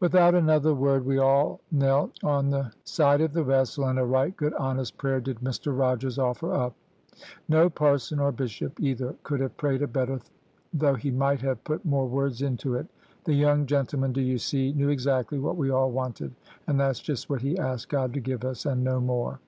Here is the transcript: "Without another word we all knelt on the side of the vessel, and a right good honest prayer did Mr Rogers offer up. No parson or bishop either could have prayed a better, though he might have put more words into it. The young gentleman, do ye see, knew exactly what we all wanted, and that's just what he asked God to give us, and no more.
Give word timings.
"Without 0.00 0.34
another 0.34 0.74
word 0.74 1.06
we 1.06 1.16
all 1.16 1.58
knelt 1.70 2.22
on 2.22 2.50
the 2.50 2.70
side 2.84 3.22
of 3.22 3.32
the 3.32 3.42
vessel, 3.42 3.86
and 3.86 3.98
a 3.98 4.04
right 4.04 4.36
good 4.36 4.52
honest 4.52 4.98
prayer 4.98 5.18
did 5.18 5.38
Mr 5.40 5.74
Rogers 5.74 6.18
offer 6.18 6.52
up. 6.52 6.74
No 7.48 7.70
parson 7.70 8.18
or 8.18 8.32
bishop 8.32 8.78
either 8.80 9.16
could 9.22 9.40
have 9.40 9.56
prayed 9.56 9.80
a 9.80 9.86
better, 9.86 10.20
though 10.74 10.94
he 10.96 11.10
might 11.10 11.40
have 11.40 11.64
put 11.64 11.86
more 11.86 12.06
words 12.06 12.42
into 12.42 12.74
it. 12.74 12.86
The 13.24 13.32
young 13.32 13.64
gentleman, 13.64 14.12
do 14.12 14.20
ye 14.20 14.36
see, 14.36 14.74
knew 14.74 14.90
exactly 14.90 15.38
what 15.38 15.56
we 15.56 15.70
all 15.70 15.90
wanted, 15.90 16.34
and 16.66 16.78
that's 16.78 17.00
just 17.00 17.30
what 17.30 17.40
he 17.40 17.56
asked 17.58 17.88
God 17.88 18.12
to 18.12 18.20
give 18.20 18.44
us, 18.44 18.66
and 18.66 18.84
no 18.84 19.00
more. 19.00 19.40